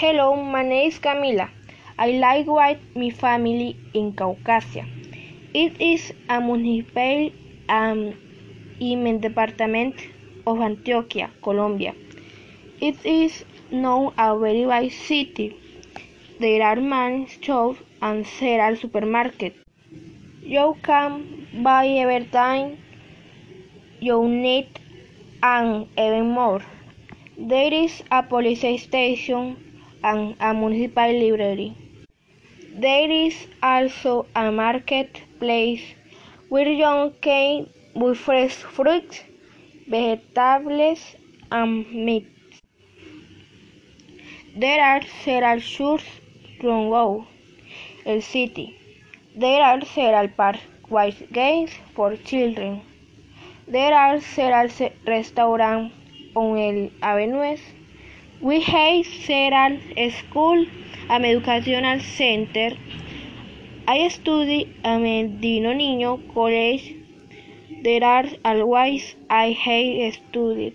[0.00, 1.46] Hello, my name is Camila.
[1.98, 4.86] I live with my family in Caucasia.
[5.52, 7.34] It is a municipality
[7.68, 8.14] um,
[8.80, 9.94] in department
[10.46, 11.94] of Antioquia, Colombia.
[12.80, 15.54] It is now a very big city.
[16.38, 19.58] There are many shops and several supermarkets.
[20.40, 22.78] You can buy everything
[24.00, 24.80] you need
[25.42, 26.62] and even more.
[27.36, 29.58] There is a police station
[30.02, 31.74] and a municipal library.
[32.74, 35.82] There is also a marketplace
[36.48, 39.22] where you can buy fresh fruits,
[39.88, 41.16] vegetables,
[41.52, 42.26] and meat.
[44.54, 46.04] There are several shops
[46.60, 47.26] throughout
[48.04, 48.76] the city.
[49.36, 50.60] There are several parks
[50.90, 52.82] with games for children.
[53.68, 54.68] There are several
[55.06, 55.94] restaurants
[56.36, 57.60] on the avenues.
[58.42, 59.78] We have several
[60.10, 60.66] schools
[61.08, 62.72] and educational centers.
[63.86, 66.96] I study at Medino Niño College.
[67.82, 70.74] There are always I have studied